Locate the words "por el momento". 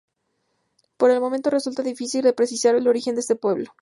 0.97-1.51